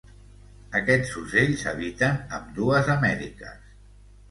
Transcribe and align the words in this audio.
Aquests 0.79 1.11
ocells 1.23 1.67
habiten 1.73 2.19
ambdues 2.39 2.91
Amèriques. 2.97 3.73